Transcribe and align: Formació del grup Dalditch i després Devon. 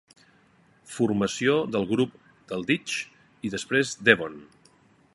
Formació 0.93 1.59
del 1.75 1.85
grup 1.93 2.17
Dalditch 2.53 2.99
i 3.49 3.55
després 3.57 3.97
Devon. 4.09 4.43